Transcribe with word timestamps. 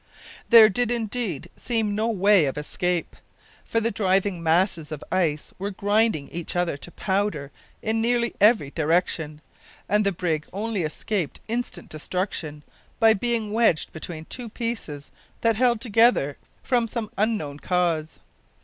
There 0.49 0.67
did, 0.67 0.89
indeed, 0.89 1.47
seem 1.55 1.93
no 1.93 2.09
way 2.09 2.45
of 2.47 2.57
escape; 2.57 3.15
for 3.63 3.79
the 3.79 3.91
driving 3.91 4.41
masses 4.41 4.91
of 4.91 5.03
ice 5.11 5.53
were 5.59 5.69
grinding 5.69 6.27
each 6.29 6.55
other 6.55 6.75
to 6.77 6.89
powder 6.89 7.51
in 7.83 8.01
nearly 8.01 8.33
every 8.41 8.71
direction, 8.71 9.41
and 9.87 10.03
the 10.03 10.11
brig 10.11 10.47
only 10.51 10.81
escaped 10.81 11.39
instant 11.47 11.87
destruction 11.89 12.63
by 12.99 13.13
being 13.13 13.53
wedged 13.53 13.93
between 13.93 14.25
two 14.25 14.49
pieces 14.49 15.11
that 15.41 15.55
held 15.55 15.79
together 15.79 16.35
from 16.63 16.87
some 16.87 17.11
unknown 17.15 17.59
cause. 17.59 18.19